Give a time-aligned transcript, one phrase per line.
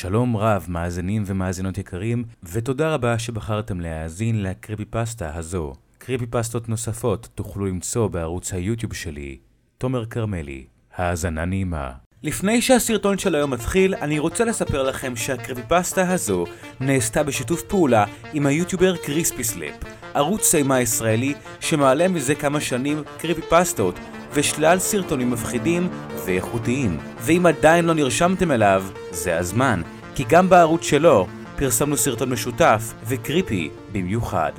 [0.00, 5.72] שלום רב, מאזינים ומאזינות יקרים, ותודה רבה שבחרתם להאזין ל creepypasta הזו.
[5.98, 9.38] creepypasta ות נוספות תוכלו למצוא בערוץ היוטיוב שלי,
[9.78, 10.64] תומר כרמלי.
[10.96, 11.90] האזנה נעימה.
[12.22, 16.44] לפני שהסרטון של היום מתחיל, אני רוצה לספר לכם שה creepypasta הזו
[16.80, 23.42] נעשתה בשיתוף פעולה עם היוטיובר קריספי סלאפ, ערוץ אימה ישראלי שמעלה מזה כמה שנים creepypasta
[23.50, 23.94] ות
[24.32, 25.88] ושלל סרטונים מפחידים
[26.24, 26.98] ואיכותיים.
[27.20, 29.82] ואם עדיין לא נרשמתם אליו, זה הזמן,
[30.14, 31.26] כי גם בערוץ שלו
[31.56, 34.52] פרסמנו סרטון משותף וקריפי במיוחד.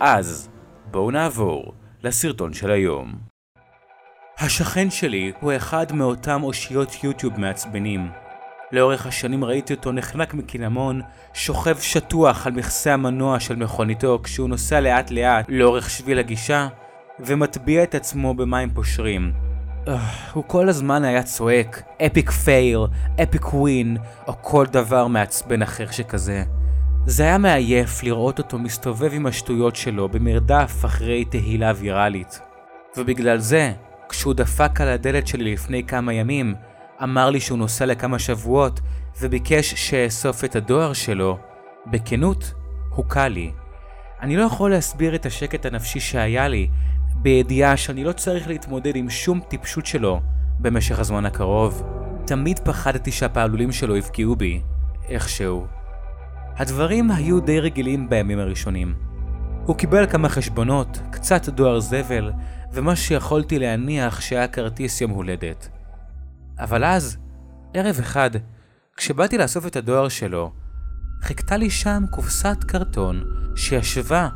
[0.00, 0.48] אז,
[0.90, 3.14] בואו נעבור לסרטון של היום.
[4.38, 8.08] השכן שלי הוא אחד מאותם אושיות יוטיוב מעצבנים.
[8.72, 11.00] לאורך השנים ראיתי אותו נחנק מקינמון,
[11.34, 16.68] שוכב שטוח על מכסה המנוע של מכוניתו כשהוא נוסע לאט לאט לאורך שביל הגישה,
[17.20, 19.32] ומטביע את עצמו במים פושרים.
[19.86, 19.90] Uh,
[20.32, 22.80] הוא כל הזמן היה צועק, אפיק פייל,
[23.22, 23.96] אפיק ווין,
[24.26, 26.42] או כל דבר מעצבן אחר שכזה.
[27.06, 32.40] זה היה מעייף לראות אותו מסתובב עם השטויות שלו במרדף אחרי תהילה ויראלית.
[32.96, 33.72] ובגלל זה,
[34.08, 36.54] כשהוא דפק על הדלת שלי לפני כמה ימים,
[37.02, 38.80] אמר לי שהוא נוסע לכמה שבועות,
[39.20, 41.38] וביקש שאאסוף את הדואר שלו,
[41.86, 42.52] בכנות,
[42.90, 43.52] הוקע לי.
[44.20, 46.68] אני לא יכול להסביר את השקט הנפשי שהיה לי,
[47.24, 50.20] בידיעה שאני לא צריך להתמודד עם שום טיפשות שלו
[50.58, 51.82] במשך הזמן הקרוב.
[52.26, 54.62] תמיד פחדתי שהפעלולים שלו יפגעו בי,
[55.08, 55.66] איכשהו.
[56.56, 58.94] הדברים היו די רגילים בימים הראשונים.
[59.66, 62.32] הוא קיבל כמה חשבונות, קצת דואר זבל,
[62.72, 65.68] ומה שיכולתי להניח שהיה כרטיס יום הולדת.
[66.58, 67.16] אבל אז,
[67.74, 68.30] ערב אחד,
[68.96, 70.52] כשבאתי לאסוף את הדואר שלו,
[71.22, 73.24] חיכתה לי שם קופסת קרטון
[73.56, 74.28] שישבה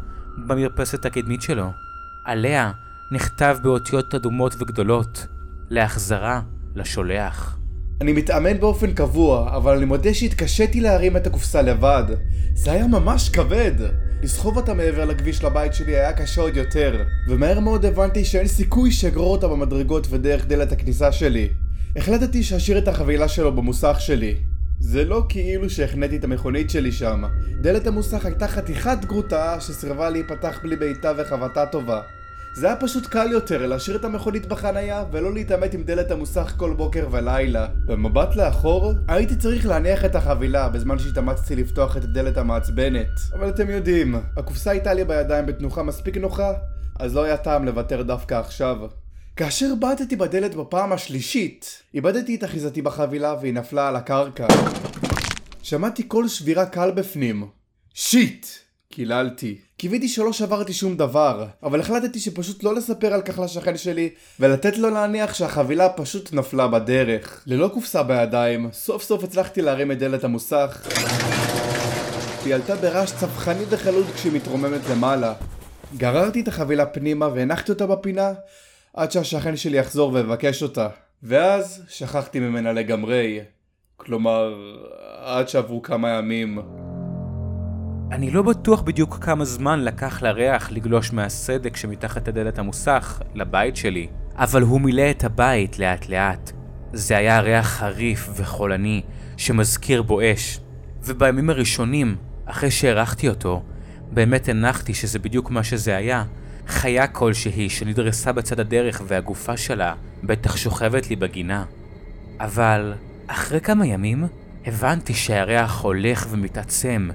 [0.47, 1.88] במרפסת הקדמית שלו.
[2.29, 2.73] עליה
[3.13, 5.27] נכתב באותיות אדומות וגדולות,
[5.71, 6.41] להחזרה
[6.75, 7.59] לשולח.
[8.01, 12.05] אני מתאמן באופן קבוע, אבל אני מודה שהתקשיתי להרים את הקופסה לבד.
[12.55, 13.73] זה היה ממש כבד.
[14.23, 18.93] לסחוב אותה מעבר לכביש לבית שלי היה קשה עוד יותר, ומהר מאוד הבנתי שאין סיכוי
[18.93, 21.49] שאגרור אותה במדרגות ודרך דלת הכניסה שלי.
[21.97, 24.37] החלטתי שאשאיר את החבילה שלו במוסך שלי.
[24.81, 27.25] זה לא כאילו שהחניתי את המכונית שלי שם.
[27.61, 32.01] דלת המוסך הייתה חתיכת גרוטה שסירבה להיפתח בלי בעיטה וחבטה טובה.
[32.55, 36.75] זה היה פשוט קל יותר להשאיר את המכונית בחנייה ולא להתעמת עם דלת המוסך כל
[36.75, 37.67] בוקר ולילה.
[37.87, 43.09] במבט לאחור, הייתי צריך להניח את החבילה בזמן שהתאמצתי לפתוח את הדלת המעצבנת.
[43.35, 46.53] אבל אתם יודעים, הקופסה הייתה לי בידיים בתנוחה מספיק נוחה,
[46.99, 48.77] אז לא היה טעם לוותר דווקא עכשיו.
[49.37, 54.47] כאשר בעטתי בדלת בפעם השלישית, איבדתי את אחיזתי בחבילה והיא נפלה על הקרקע.
[55.63, 57.47] שמעתי קול שבירה קל בפנים.
[57.95, 58.47] שיט!
[58.93, 59.59] קיללתי.
[59.77, 64.11] קיוויתי שלא שברתי שום דבר, אבל החלטתי שפשוט לא לספר על כך לשכן שלי,
[64.41, 67.43] ולתת לו להניח שהחבילה פשוט נפלה בדרך.
[67.47, 70.89] ללא קופסה בידיים, סוף סוף הצלחתי להרים את דלת המוסך.
[72.45, 75.35] היא עלתה ברעש צווחני וחלוד כשהיא מתרוממת למעלה.
[75.97, 78.33] גררתי את החבילה פנימה והנחתי אותה בפינה,
[78.95, 80.89] עד שהשכן שלי יחזור ויבקש אותה.
[81.23, 83.41] ואז שכחתי ממנה לגמרי.
[83.97, 84.55] כלומר,
[85.19, 86.59] עד שעברו כמה ימים.
[88.13, 94.09] אני לא בטוח בדיוק כמה זמן לקח לריח לגלוש מהסדק שמתחת לדלת המוסך לבית שלי,
[94.35, 96.53] אבל הוא מילא את הבית לאט לאט.
[96.93, 99.03] זה היה ריח חריף וחולני
[99.37, 100.61] שמזכיר בו אש,
[101.03, 103.63] ובימים הראשונים, אחרי שהערכתי אותו,
[104.13, 106.25] באמת הנחתי שזה בדיוק מה שזה היה,
[106.67, 109.95] חיה כלשהי שנדרסה בצד הדרך והגופה שלה
[110.25, 111.65] בטח שוכבת לי בגינה.
[112.41, 112.95] אבל
[113.27, 114.27] אחרי כמה ימים
[114.67, 117.09] הבנתי שהריח הולך ומתעצם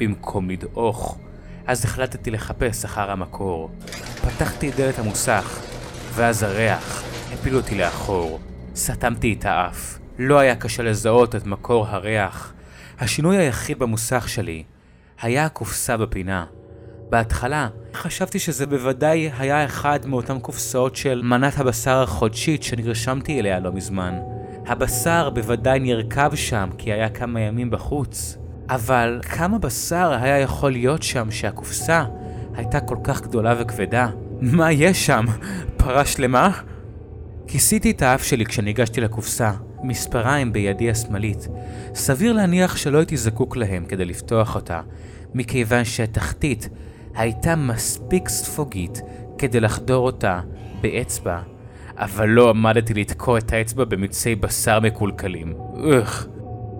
[0.00, 1.18] במקום לדעוך,
[1.66, 3.70] אז החלטתי לחפש אחר המקור.
[4.20, 5.60] פתחתי את דלת המוסך,
[6.14, 7.02] ואז הריח
[7.32, 8.40] הפיל אותי לאחור.
[8.76, 9.98] סתמתי את האף.
[10.18, 12.52] לא היה קשה לזהות את מקור הריח.
[12.98, 14.62] השינוי היחיד במוסך שלי
[15.22, 16.44] היה הקופסה בפינה.
[17.10, 23.72] בהתחלה חשבתי שזה בוודאי היה אחד מאותן קופסאות של מנת הבשר החודשית שנרשמתי אליה לא
[23.72, 24.14] מזמן.
[24.66, 28.39] הבשר בוודאי נרקב שם כי היה כמה ימים בחוץ.
[28.70, 32.04] אבל כמה בשר היה יכול להיות שם שהקופסה
[32.54, 34.08] הייתה כל כך גדולה וכבדה?
[34.40, 35.24] מה יש שם?
[35.76, 36.50] פרה שלמה?
[37.46, 39.52] כיסיתי את האף שלי כשניגשתי לקופסה,
[39.82, 41.48] מספריים בידי השמאלית.
[41.94, 44.80] סביר להניח שלא הייתי זקוק להם כדי לפתוח אותה,
[45.34, 46.68] מכיוון שהתחתית
[47.14, 49.02] הייתה מספיק ספוגית
[49.38, 50.40] כדי לחדור אותה
[50.80, 51.40] באצבע,
[51.96, 55.54] אבל לא עמדתי לתקוע את האצבע במיצי בשר מקולקלים.
[55.74, 56.26] אוח.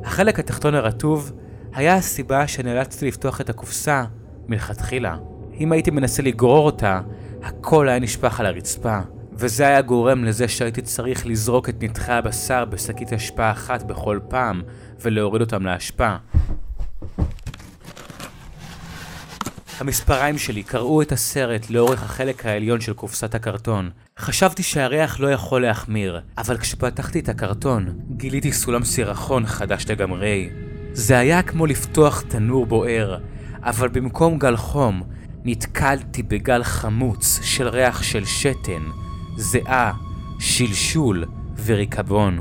[0.04, 1.32] החלק התחתון הרטוב
[1.74, 4.04] היה הסיבה שנאלצתי לפתוח את הקופסה
[4.48, 5.16] מלכתחילה.
[5.60, 7.00] אם הייתי מנסה לגרור אותה,
[7.42, 8.98] הכל היה נשפך על הרצפה,
[9.32, 14.62] וזה היה גורם לזה שהייתי צריך לזרוק את נתחי הבשר בשקית אשפה אחת בכל פעם,
[15.00, 16.16] ולהוריד אותם לאשפה.
[19.80, 23.90] המספריים שלי קראו את הסרט לאורך החלק העליון של קופסת הקרטון.
[24.18, 30.48] חשבתי שהריח לא יכול להחמיר, אבל כשפתחתי את הקרטון, גיליתי סולם סירחון חדש לגמרי.
[30.92, 33.18] זה היה כמו לפתוח תנור בוער,
[33.62, 35.02] אבל במקום גל חום,
[35.44, 38.82] נתקלתי בגל חמוץ של ריח של שתן,
[39.36, 39.92] זיעה,
[40.38, 41.24] שלשול
[41.64, 42.40] וריקבון.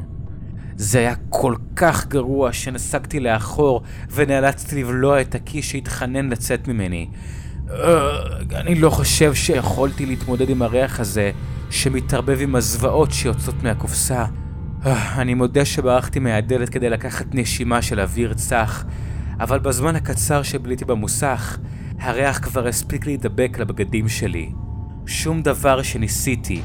[0.76, 3.82] זה היה כל כך גרוע שנסגתי לאחור
[4.12, 7.08] ונאלצתי לבלוע את הכיס שהתחנן לצאת ממני.
[8.56, 11.32] אני לא חושב שיכולתי להתמודד עם הריח הזה
[11.70, 14.26] שמתערבב עם הזוועות שיוצאות מהקופסה.
[14.86, 18.86] אני מודה שברחתי מהדלת כדי לקחת נשימה של אוויר צח,
[19.40, 21.58] אבל בזמן הקצר שביליתי במוסך,
[22.00, 24.52] הריח כבר הספיק להידבק לבגדים שלי.
[25.06, 26.62] שום דבר שניסיתי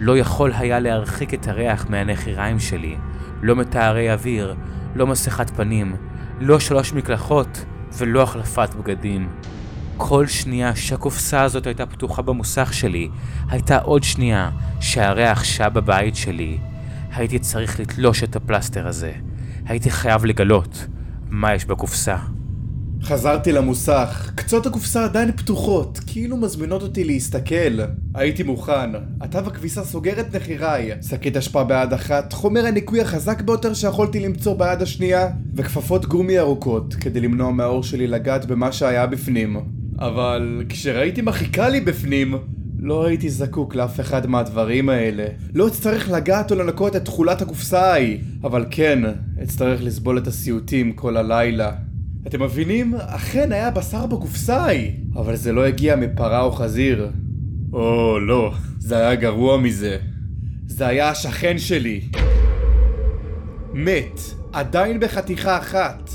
[0.00, 2.96] לא יכול היה להרחיק את הריח מהנחיריים שלי.
[3.42, 4.54] לא מטהרי אוויר,
[4.94, 5.96] לא מסכת פנים,
[6.40, 7.64] לא שלוש מקלחות
[7.98, 9.28] ולא החלפת בגדים.
[9.96, 13.08] כל שנייה שהקופסה הזאת הייתה פתוחה במוסך שלי,
[13.48, 14.50] הייתה עוד שנייה
[14.80, 16.58] שהריח שעה בבית שלי.
[17.18, 19.12] הייתי צריך לתלוש את הפלסטר הזה.
[19.66, 20.86] הייתי חייב לגלות
[21.30, 22.16] מה יש בקופסה.
[23.02, 27.80] חזרתי למוסך, קצות הקופסה עדיין פתוחות, כאילו מזמינות אותי להסתכל.
[28.14, 28.90] הייתי מוכן.
[29.20, 34.54] התו הכביסה סוגר את נחיריי, שקית אשפה ביד אחת, חומר הניקוי החזק ביותר שיכולתי למצוא
[34.54, 39.56] ביד השנייה, וכפפות גומי ארוכות, כדי למנוע מהאור שלי לגעת במה שהיה בפנים.
[39.98, 42.34] אבל כשראיתי מה חיכה לי בפנים,
[42.78, 45.26] לא הייתי זקוק לאף אחד מהדברים האלה.
[45.54, 48.98] לא אצטרך לגעת או לנקות את תכולת הקופסה ההיא, אבל כן,
[49.42, 51.72] אצטרך לסבול את הסיוטים כל הלילה.
[52.26, 52.94] אתם מבינים?
[52.94, 57.10] אכן היה בשר בקופסה ההיא, אבל זה לא הגיע מפרה או חזיר.
[57.72, 59.98] או לא, זה היה גרוע מזה.
[60.66, 62.00] זה היה השכן שלי.
[63.72, 64.20] מת,
[64.52, 66.10] עדיין בחתיכה אחת.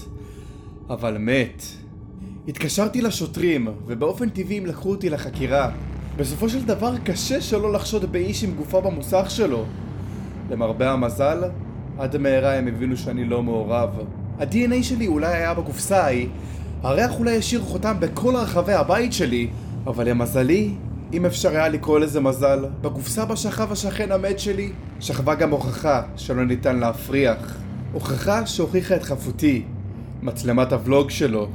[0.90, 1.64] אבל מת.
[2.48, 5.72] התקשרתי לשוטרים, ובאופן טבעי הם לקחו אותי לחקירה.
[6.18, 9.66] בסופו של דבר קשה שלא לחשוד באיש עם גופה במוסך שלו.
[10.52, 11.44] למרבה המזל,
[12.00, 13.90] עד מהרה הם הבינו שאני לא מעורב.
[14.40, 16.28] ה-DNA שלי אולי היה בקופסה ההיא,
[16.82, 19.48] הריח אולי השאיר חותם בכל רחבי הבית שלי,
[19.88, 20.74] אבל למזלי,
[21.14, 26.02] אם אפשר היה לקרוא לזה מזל, בקופסה בה שכב השכן המת שלי, שכבה גם הוכחה
[26.16, 27.58] שלא ניתן להפריח.
[27.94, 29.64] הוכחה שהוכיחה את חפותי,
[30.22, 31.48] מצלמת הוולוג שלו.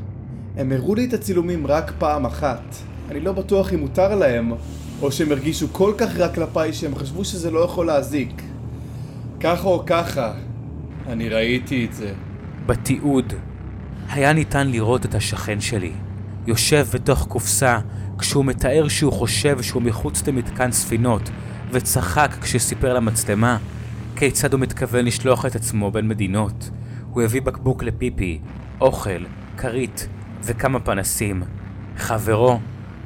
[0.56, 2.87] הם הראו לי את הצילומים רק פעם אחת.
[3.10, 4.52] אני לא בטוח אם מותר להם,
[5.02, 8.42] או שהם הרגישו כל כך רע כלפיי שהם חשבו שזה לא יכול להזיק.
[9.40, 10.32] ככה או ככה,
[11.06, 12.12] אני ראיתי את זה.
[12.66, 13.32] בתיעוד
[14.08, 15.92] היה ניתן לראות את השכן שלי,
[16.46, 17.78] יושב בתוך קופסה
[18.18, 21.30] כשהוא מתאר שהוא חושב שהוא מחוץ למתקן ספינות,
[21.72, 23.58] וצחק כשסיפר למצלמה
[24.16, 26.70] כיצד הוא מתכוון לשלוח את עצמו בין מדינות.
[27.10, 28.38] הוא הביא בקבוק לפיפי,
[28.80, 29.24] אוכל,
[29.56, 30.08] כרית
[30.42, 31.42] וכמה פנסים.
[31.96, 32.58] חברו,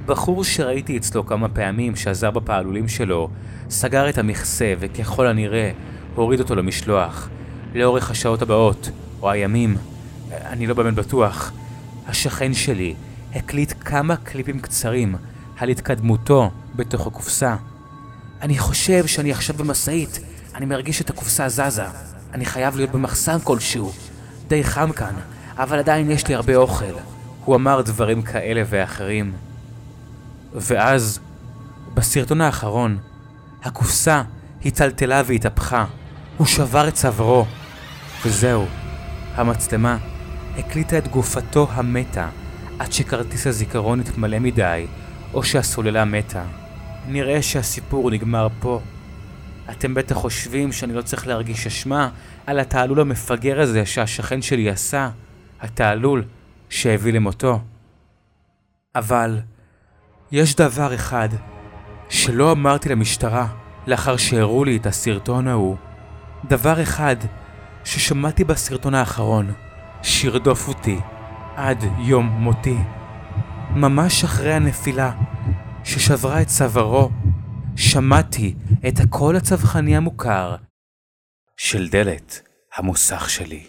[0.06, 3.28] בחור שראיתי אצלו כמה פעמים שעזר בפעלולים שלו,
[3.70, 5.70] סגר את המכסה וככל הנראה
[6.14, 7.28] הוריד אותו למשלוח.
[7.75, 8.90] לאורך השעות הבאות,
[9.22, 9.76] או הימים,
[10.32, 11.52] אני לא באמת בטוח,
[12.06, 12.94] השכן שלי
[13.34, 15.14] הקליט כמה קליפים קצרים
[15.58, 17.56] על התקדמותו בתוך הקופסה.
[18.43, 20.20] אני חושב שאני עכשיו במשאית,
[20.54, 21.84] אני מרגיש את הקופסה זזה.
[22.34, 23.93] אני חייב להיות במחסן כלשהו.
[24.49, 25.14] די חם כאן,
[25.56, 26.94] אבל עדיין יש לי הרבה אוכל.
[27.44, 29.32] הוא אמר דברים כאלה ואחרים.
[30.54, 31.21] ואז,
[31.94, 32.99] בסרטון האחרון,
[33.62, 34.23] הקופסה
[34.61, 35.85] היטלטלה והתהפכה.
[36.37, 37.47] הוא שבר את צווארו.
[38.25, 38.66] וזהו,
[39.35, 39.99] המצלמה
[40.59, 42.28] הקליטה את גופתו המתה
[42.78, 44.87] עד שכרטיס הזיכרון התמלא מדי,
[45.35, 46.44] או שהסוללה מתה.
[47.09, 48.80] נראה שהסיפור נגמר פה.
[49.71, 52.09] אתם בטח חושבים שאני לא צריך להרגיש אשמה
[52.47, 55.11] על התעלול המפגר הזה שהשכן שלי עשה,
[55.61, 56.25] התעלול
[56.68, 57.61] שהביא למותו.
[58.94, 59.38] אבל
[60.33, 61.29] יש דבר אחד
[62.09, 63.47] שלא אמרתי למשטרה
[63.87, 65.77] לאחר שהראו לי את הסרטון ההוא.
[66.45, 67.17] דבר אחד
[67.85, 69.53] ששמעתי בסרטון האחרון,
[70.03, 70.99] שירדוף אותי
[71.57, 72.77] עד יום מותי.
[73.71, 75.12] ממש אחרי הנפילה,
[75.85, 77.11] ששברה את צווארו,
[77.77, 78.55] שמעתי
[78.89, 80.57] את הקול הצווחני המוכר
[81.57, 82.43] של דלת
[82.77, 83.67] המוסך שלי.